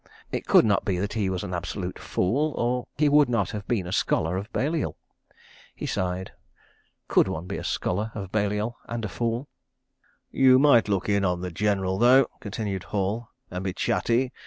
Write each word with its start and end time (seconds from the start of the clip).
It 0.31 0.47
could 0.47 0.65
not 0.65 0.83
be 0.83 0.97
that 0.97 1.13
he 1.13 1.29
was 1.29 1.43
an 1.43 1.53
absolute 1.53 1.99
fool, 1.99 2.53
or 2.53 2.87
he 2.97 3.07
would 3.07 3.29
not 3.29 3.51
have 3.51 3.67
been 3.67 3.85
a 3.85 3.91
Scholar 3.91 4.35
of 4.35 4.51
Balliol. 4.51 4.97
He 5.75 5.85
sighed. 5.85 6.31
Could 7.07 7.27
one 7.27 7.45
be 7.45 7.57
a 7.57 7.63
Scholar 7.63 8.11
of 8.15 8.31
Balliol 8.31 8.77
and 8.89 9.05
a 9.05 9.07
fool?... 9.07 9.47
"You 10.31 10.57
might 10.57 10.89
look 10.89 11.07
in 11.07 11.23
on 11.23 11.41
the 11.41 11.51
General, 11.51 11.99
though," 11.99 12.25
continued 12.39 12.85
Hall, 12.85 13.29
"and 13.51 13.63
be 13.63 13.73
chatty. 13.73 14.33